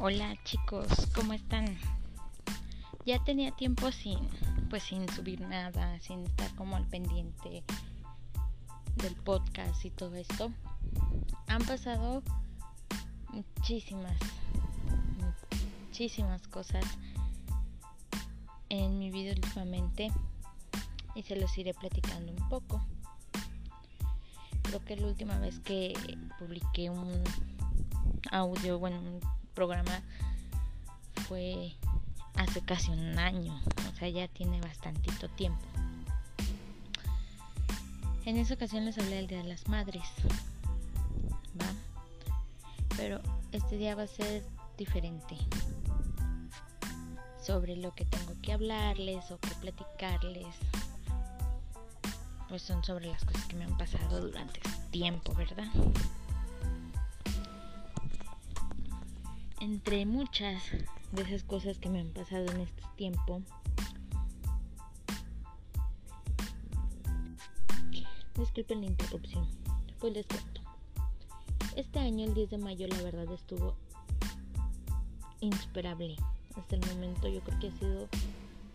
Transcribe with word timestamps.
Hola 0.00 0.36
chicos, 0.44 0.86
¿cómo 1.12 1.32
están? 1.32 1.76
Ya 3.04 3.18
tenía 3.24 3.50
tiempo 3.50 3.90
sin, 3.90 4.28
pues 4.70 4.84
sin 4.84 5.08
subir 5.08 5.40
nada, 5.40 5.98
sin 5.98 6.24
estar 6.24 6.54
como 6.54 6.76
al 6.76 6.86
pendiente 6.86 7.64
del 8.94 9.16
podcast 9.16 9.84
y 9.84 9.90
todo 9.90 10.14
esto. 10.14 10.52
Han 11.48 11.64
pasado 11.64 12.22
muchísimas, 13.32 14.16
muchísimas 15.84 16.46
cosas 16.46 16.84
en 18.68 19.00
mi 19.00 19.10
vida 19.10 19.32
últimamente 19.32 20.12
y 21.16 21.24
se 21.24 21.34
los 21.34 21.58
iré 21.58 21.74
platicando 21.74 22.30
un 22.30 22.48
poco. 22.48 22.80
Creo 24.62 24.84
que 24.84 24.94
la 24.94 25.08
última 25.08 25.40
vez 25.40 25.58
que 25.58 25.92
publiqué 26.38 26.88
un 26.88 27.24
audio, 28.30 28.78
bueno, 28.78 29.00
un 29.00 29.37
programa 29.58 30.02
fue 31.26 31.74
hace 32.36 32.60
casi 32.60 32.92
un 32.92 33.18
año, 33.18 33.60
o 33.92 33.96
sea, 33.98 34.08
ya 34.08 34.28
tiene 34.28 34.60
bastantito 34.60 35.28
tiempo. 35.30 35.66
En 38.24 38.36
esa 38.36 38.54
ocasión 38.54 38.84
les 38.84 38.96
hablé 38.98 39.16
del 39.16 39.26
Día 39.26 39.38
de 39.38 39.48
las 39.48 39.66
Madres, 39.66 40.04
¿va? 41.60 41.66
Pero 42.96 43.20
este 43.50 43.78
día 43.78 43.96
va 43.96 44.04
a 44.04 44.06
ser 44.06 44.46
diferente 44.76 45.36
sobre 47.42 47.74
lo 47.74 47.92
que 47.96 48.04
tengo 48.04 48.40
que 48.40 48.52
hablarles 48.52 49.28
o 49.32 49.40
que 49.40 49.50
platicarles. 49.56 50.54
Pues 52.48 52.62
son 52.62 52.84
sobre 52.84 53.06
las 53.08 53.24
cosas 53.24 53.44
que 53.46 53.56
me 53.56 53.64
han 53.64 53.76
pasado 53.76 54.20
durante 54.20 54.60
este 54.64 54.90
tiempo, 54.92 55.34
¿verdad? 55.34 55.66
Entre 59.68 60.06
muchas 60.06 60.62
de 61.12 61.22
esas 61.22 61.44
cosas 61.44 61.78
que 61.78 61.90
me 61.90 62.00
han 62.00 62.08
pasado 62.08 62.50
en 62.52 62.62
este 62.62 62.82
tiempo, 62.96 63.42
disculpen 68.34 68.80
la 68.80 68.86
interrupción, 68.86 69.46
pues 70.00 70.14
les 70.14 70.26
cuento. 70.26 70.62
Este 71.76 71.98
año, 71.98 72.24
el 72.24 72.32
10 72.32 72.48
de 72.48 72.58
mayo, 72.58 72.88
la 72.88 73.02
verdad 73.02 73.30
estuvo 73.30 73.76
insuperable. 75.40 76.16
Hasta 76.56 76.76
el 76.76 76.86
momento 76.86 77.28
yo 77.28 77.40
creo 77.42 77.58
que 77.58 77.68
ha 77.68 77.78
sido 77.78 78.08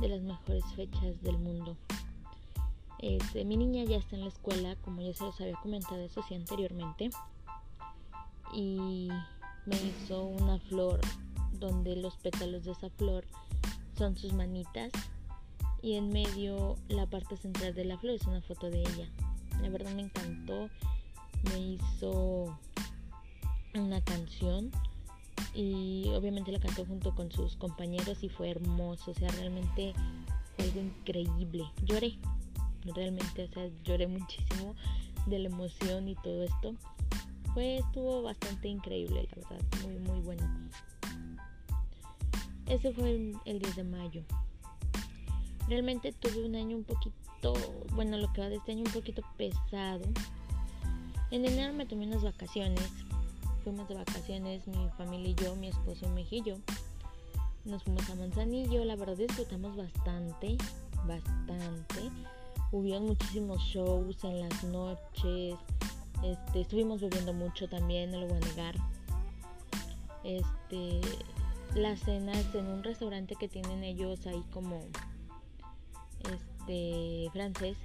de 0.00 0.08
las 0.08 0.20
mejores 0.20 0.64
fechas 0.76 1.22
del 1.22 1.38
mundo. 1.38 1.78
Este, 2.98 3.46
mi 3.46 3.56
niña 3.56 3.84
ya 3.84 3.96
está 3.96 4.16
en 4.16 4.22
la 4.22 4.28
escuela, 4.28 4.76
como 4.82 5.00
ya 5.00 5.14
se 5.14 5.24
los 5.24 5.40
había 5.40 5.56
comentado, 5.56 6.04
eso 6.04 6.22
sí 6.28 6.34
anteriormente. 6.34 7.08
Y 8.52 9.08
me 9.66 9.76
hizo 9.76 10.24
una 10.24 10.58
flor 10.58 11.00
donde 11.58 11.96
los 11.96 12.16
pétalos 12.16 12.64
de 12.64 12.72
esa 12.72 12.90
flor 12.90 13.24
son 13.96 14.16
sus 14.16 14.32
manitas 14.32 14.90
y 15.82 15.94
en 15.94 16.08
medio 16.10 16.76
la 16.88 17.06
parte 17.06 17.36
central 17.36 17.74
de 17.74 17.84
la 17.84 17.98
flor 17.98 18.14
es 18.14 18.26
una 18.26 18.40
foto 18.40 18.70
de 18.70 18.80
ella. 18.80 19.08
La 19.62 19.68
verdad 19.68 19.92
me 19.94 20.02
encantó. 20.02 20.68
Me 21.44 21.58
hizo 21.58 22.58
una 23.74 24.00
canción 24.00 24.70
y 25.54 26.08
obviamente 26.14 26.52
la 26.52 26.58
cantó 26.58 26.86
junto 26.86 27.14
con 27.14 27.30
sus 27.30 27.56
compañeros 27.56 28.22
y 28.22 28.30
fue 28.30 28.50
hermoso. 28.50 29.10
O 29.10 29.14
sea, 29.14 29.28
realmente 29.32 29.92
fue 30.56 30.64
algo 30.64 30.80
increíble. 30.80 31.64
Lloré, 31.84 32.18
realmente, 32.94 33.44
o 33.44 33.48
sea, 33.48 33.68
lloré 33.84 34.06
muchísimo 34.06 34.74
de 35.26 35.38
la 35.38 35.48
emoción 35.48 36.08
y 36.08 36.14
todo 36.14 36.44
esto 36.44 36.74
fue, 37.54 37.76
estuvo 37.76 38.22
bastante 38.22 38.68
increíble, 38.68 39.28
la 39.30 39.48
verdad, 39.48 39.66
muy, 39.84 39.98
muy 40.00 40.20
bueno. 40.20 40.42
Ese 42.66 42.92
fue 42.92 43.32
el, 43.44 43.58
10 43.60 43.76
de 43.76 43.84
mayo. 43.84 44.22
Realmente 45.68 46.12
tuve 46.12 46.44
un 46.44 46.56
año 46.56 46.76
un 46.76 46.84
poquito, 46.84 47.54
bueno, 47.92 48.18
lo 48.18 48.32
que 48.32 48.40
va 48.40 48.48
de 48.48 48.56
este 48.56 48.72
año 48.72 48.82
un 48.84 48.92
poquito 48.92 49.22
pesado. 49.38 50.02
En 51.30 51.44
enero 51.44 51.72
me 51.72 51.86
tomé 51.86 52.06
unas 52.06 52.22
vacaciones. 52.22 52.90
Fuimos 53.62 53.88
de 53.88 53.94
vacaciones 53.94 54.66
mi 54.66 54.88
familia 54.98 55.30
y 55.30 55.34
yo, 55.34 55.56
mi 55.56 55.68
esposo 55.68 56.06
y 56.06 56.08
mi 56.08 56.22
hijillo. 56.22 56.58
Nos 57.64 57.82
fuimos 57.82 58.08
a 58.10 58.14
Manzanillo, 58.14 58.84
la 58.84 58.96
verdad 58.96 59.16
disfrutamos 59.16 59.76
bastante, 59.76 60.58
bastante. 61.06 62.10
Hubieron 62.72 63.06
muchísimos 63.06 63.62
shows 63.62 64.22
en 64.24 64.40
las 64.40 64.64
noches, 64.64 65.54
este, 66.22 66.60
estuvimos 66.60 67.00
bebiendo 67.00 67.32
mucho 67.32 67.68
también, 67.68 68.10
no 68.10 68.20
lo 68.20 68.28
voy 68.28 68.36
a 68.36 68.40
negar. 68.40 68.74
Este, 70.22 71.00
las 71.74 72.00
cenas 72.00 72.54
en 72.54 72.66
un 72.66 72.82
restaurante 72.82 73.36
que 73.36 73.48
tienen 73.48 73.84
ellos 73.84 74.26
ahí 74.26 74.42
como 74.52 74.82
este 76.32 77.28
francés, 77.32 77.76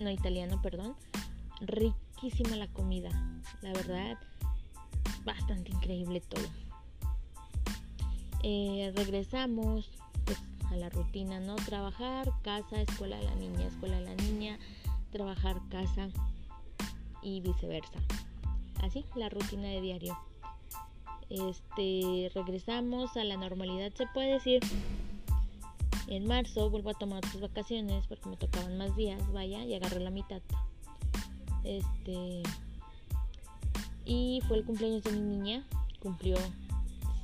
no 0.00 0.10
italiano, 0.10 0.60
perdón. 0.62 0.96
Riquísima 1.60 2.56
la 2.56 2.66
comida, 2.68 3.10
la 3.60 3.72
verdad, 3.72 4.18
bastante 5.24 5.70
increíble 5.70 6.20
todo. 6.20 6.44
Eh, 8.42 8.92
regresamos 8.96 9.88
pues, 10.24 10.38
a 10.70 10.76
la 10.76 10.88
rutina, 10.88 11.38
¿no? 11.38 11.54
Trabajar, 11.54 12.32
casa, 12.42 12.80
escuela 12.80 13.16
de 13.16 13.24
la 13.24 13.34
niña, 13.36 13.66
escuela 13.66 14.00
de 14.00 14.06
la 14.06 14.14
niña, 14.16 14.58
trabajar, 15.12 15.60
casa 15.68 16.08
y 17.22 17.40
viceversa. 17.40 17.98
Así, 18.82 19.04
la 19.14 19.28
rutina 19.28 19.68
de 19.68 19.80
diario. 19.80 20.18
Este, 21.30 22.30
regresamos 22.34 23.16
a 23.16 23.24
la 23.24 23.36
normalidad, 23.36 23.92
se 23.94 24.06
puede 24.08 24.32
decir. 24.32 24.60
En 26.08 26.26
marzo 26.26 26.68
vuelvo 26.68 26.90
a 26.90 26.94
tomar 26.94 27.18
otras 27.18 27.40
vacaciones 27.40 28.06
porque 28.06 28.28
me 28.28 28.36
tocaban 28.36 28.76
más 28.76 28.94
días, 28.96 29.20
vaya, 29.32 29.64
y 29.64 29.74
agarré 29.74 30.00
la 30.00 30.10
mitad. 30.10 30.42
Este, 31.64 32.42
y 34.04 34.42
fue 34.46 34.58
el 34.58 34.64
cumpleaños 34.64 35.04
de 35.04 35.12
mi 35.12 35.20
niña, 35.20 35.64
cumplió 36.00 36.36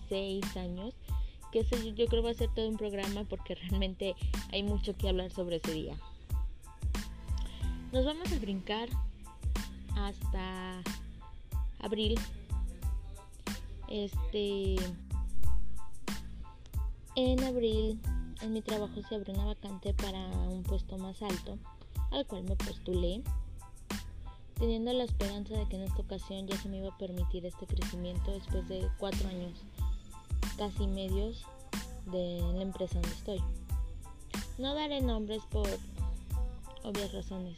6 0.08 0.56
años, 0.56 0.94
que 1.52 1.60
eso 1.60 1.76
yo 1.76 2.06
creo 2.06 2.22
va 2.22 2.30
a 2.30 2.34
ser 2.34 2.50
todo 2.54 2.68
un 2.68 2.76
programa 2.76 3.24
porque 3.24 3.56
realmente 3.56 4.14
hay 4.52 4.62
mucho 4.62 4.96
que 4.96 5.08
hablar 5.08 5.32
sobre 5.32 5.56
ese 5.56 5.72
día. 5.72 5.96
Nos 7.92 8.04
vamos 8.04 8.32
a 8.32 8.38
brincar 8.38 8.88
hasta 9.96 10.82
abril. 11.80 12.18
Este 13.88 14.76
en 17.14 17.42
abril 17.44 18.00
en 18.42 18.52
mi 18.52 18.62
trabajo 18.62 18.94
se 19.08 19.14
abrió 19.14 19.34
una 19.34 19.46
vacante 19.46 19.94
para 19.94 20.28
un 20.28 20.62
puesto 20.62 20.96
más 20.98 21.20
alto, 21.22 21.58
al 22.12 22.26
cual 22.26 22.44
me 22.44 22.54
postulé, 22.54 23.22
teniendo 24.54 24.92
la 24.92 25.04
esperanza 25.04 25.54
de 25.54 25.66
que 25.68 25.76
en 25.76 25.82
esta 25.82 26.02
ocasión 26.02 26.46
ya 26.46 26.56
se 26.56 26.68
me 26.68 26.78
iba 26.78 26.88
a 26.88 26.98
permitir 26.98 27.44
este 27.46 27.66
crecimiento 27.66 28.30
después 28.30 28.68
de 28.68 28.88
cuatro 28.98 29.28
años, 29.28 29.58
casi 30.56 30.86
medios, 30.86 31.44
de 32.12 32.40
la 32.54 32.62
empresa 32.62 32.94
donde 32.94 33.16
estoy. 33.16 33.42
No 34.56 34.74
daré 34.74 35.00
nombres 35.00 35.42
por 35.50 35.68
obvias 36.84 37.12
razones 37.12 37.56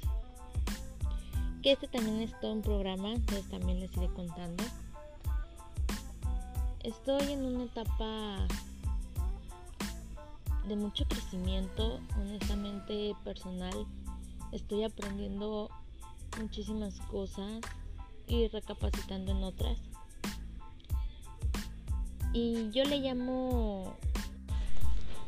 que 1.62 1.72
este 1.72 1.88
también 1.88 2.20
es 2.20 2.38
todo 2.40 2.52
un 2.52 2.62
programa, 2.62 3.12
entonces 3.12 3.48
también 3.50 3.80
les 3.80 3.94
iré 3.96 4.08
contando. 4.08 4.64
Estoy 6.82 7.32
en 7.32 7.44
una 7.44 7.64
etapa 7.64 8.46
de 10.66 10.76
mucho 10.76 11.04
crecimiento, 11.06 12.00
honestamente 12.16 13.14
personal. 13.24 13.86
Estoy 14.52 14.84
aprendiendo 14.84 15.68
muchísimas 16.38 16.98
cosas 17.10 17.60
y 18.26 18.48
recapacitando 18.48 19.32
en 19.32 19.44
otras. 19.44 19.78
Y 22.32 22.70
yo 22.70 22.84
le 22.84 22.98
llamo... 23.00 23.96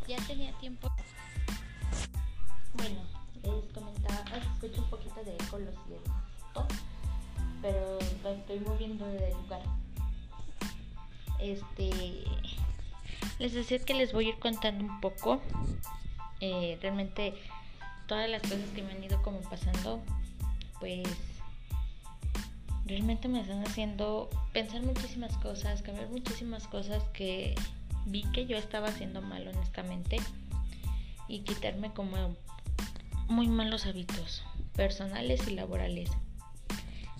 Ya 0.08 0.16
tenía 0.26 0.52
tiempo. 0.58 0.88
Bueno, 2.74 3.00
comentaba, 4.32 4.54
escucho 4.54 4.82
un 4.82 4.90
poquito 4.90 5.24
de 5.24 5.34
eco, 5.34 5.58
lo 5.58 5.72
siento 5.86 6.66
pero 7.60 7.98
me 8.24 8.32
estoy 8.32 8.58
moviendo 8.58 9.06
de 9.06 9.32
lugar. 9.34 9.62
Este, 11.38 12.24
les 13.38 13.52
decía 13.52 13.78
que 13.78 13.94
les 13.94 14.12
voy 14.12 14.26
a 14.26 14.28
ir 14.30 14.38
contando 14.40 14.84
un 14.84 15.00
poco. 15.00 15.40
Eh, 16.40 16.76
realmente 16.82 17.34
todas 18.08 18.28
las 18.28 18.42
cosas 18.42 18.68
que 18.74 18.82
me 18.82 18.90
han 18.90 19.04
ido 19.04 19.22
como 19.22 19.40
pasando, 19.42 20.02
pues 20.80 21.06
realmente 22.84 23.28
me 23.28 23.40
están 23.40 23.64
haciendo 23.64 24.28
pensar 24.52 24.82
muchísimas 24.82 25.36
cosas, 25.36 25.82
cambiar 25.82 26.08
muchísimas 26.08 26.66
cosas 26.66 27.04
que 27.12 27.54
vi 28.06 28.24
que 28.32 28.46
yo 28.46 28.56
estaba 28.56 28.88
haciendo 28.88 29.22
mal 29.22 29.46
honestamente 29.46 30.18
y 31.28 31.42
quitarme 31.42 31.92
como 31.92 32.34
muy 33.32 33.48
malos 33.48 33.86
hábitos 33.86 34.44
personales 34.74 35.48
y 35.48 35.54
laborales. 35.54 36.10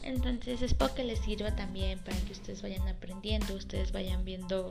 Entonces 0.03 0.63
espero 0.63 0.95
que 0.95 1.05
les 1.05 1.21
sirva 1.21 1.57
también 1.57 1.99
para 2.01 2.19
que 2.19 2.33
ustedes 2.33 2.61
vayan 2.61 2.87
aprendiendo, 2.87 3.55
ustedes 3.55 3.93
vayan 3.93 4.25
viendo 4.25 4.69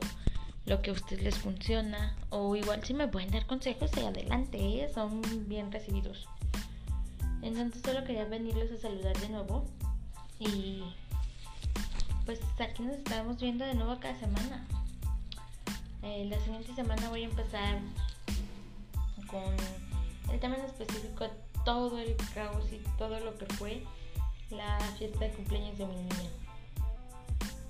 lo 0.66 0.80
que 0.82 0.90
a 0.90 0.92
ustedes 0.92 1.22
les 1.22 1.38
funciona 1.38 2.14
o 2.30 2.54
igual 2.54 2.84
si 2.84 2.94
me 2.94 3.08
pueden 3.08 3.30
dar 3.30 3.46
consejos 3.46 3.90
de 3.92 4.06
adelante, 4.06 4.58
¿eh? 4.58 4.90
son 4.94 5.20
bien 5.48 5.72
recibidos. 5.72 6.28
Entonces 7.42 7.82
solo 7.84 8.04
quería 8.04 8.24
venirlos 8.24 8.70
a 8.70 8.80
saludar 8.80 9.18
de 9.18 9.28
nuevo 9.28 9.64
y 10.38 10.82
pues 12.24 12.40
aquí 12.60 12.82
nos 12.82 12.98
estamos 12.98 13.40
viendo 13.40 13.64
de 13.64 13.74
nuevo 13.74 13.98
cada 13.98 14.18
semana. 14.18 14.64
Eh, 16.02 16.26
la 16.30 16.38
siguiente 16.40 16.72
semana 16.74 17.08
voy 17.08 17.22
a 17.22 17.26
empezar 17.26 17.80
con 19.26 19.91
el 20.32 20.40
tema 20.40 20.56
en 20.56 20.64
específico, 20.64 21.26
todo 21.64 21.98
el 21.98 22.16
caos 22.34 22.64
y 22.72 22.78
todo 22.96 23.20
lo 23.20 23.36
que 23.36 23.46
fue 23.54 23.84
la 24.50 24.78
fiesta 24.98 25.20
de 25.20 25.30
cumpleaños 25.30 25.78
de 25.78 25.86
mi 25.86 25.96
niña. 25.96 26.30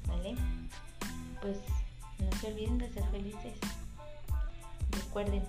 ¿Vale? 0.06 0.36
Pues 1.40 1.58
no 2.18 2.30
se 2.38 2.46
olviden 2.46 2.78
de 2.78 2.92
ser 2.92 3.04
felices. 3.10 3.54
Recuerden, 4.90 5.44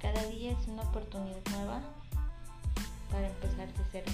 cada 0.00 0.22
día 0.26 0.52
es 0.52 0.68
una 0.68 0.82
oportunidad 0.82 1.40
nueva 1.50 1.80
para 3.10 3.28
empezar 3.28 3.68
de 3.72 3.84
cero. 3.90 4.12